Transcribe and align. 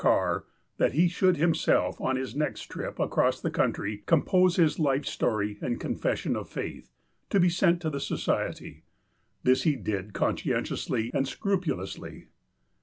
Carr, 0.03 0.45
that 0.77 0.93
he 0.93 1.07
should 1.07 1.37
himself, 1.37 2.01
on 2.01 2.15
his 2.15 2.35
next 2.35 2.63
trip 2.63 2.97
across 2.97 3.39
the 3.39 3.51
country, 3.51 4.01
compose 4.07 4.55
his 4.55 4.79
life 4.79 5.05
story 5.05 5.59
and 5.61 5.79
confession 5.79 6.35
of 6.35 6.49
faith, 6.49 6.91
to 7.29 7.39
be 7.39 7.49
sent 7.49 7.83
to 7.83 7.89
the 7.91 7.99
Society. 7.99 8.81
This 9.43 9.61
he 9.61 9.75
did 9.75 10.13
conscientiously 10.13 11.11
and 11.13 11.27
scrupulously. 11.27 12.29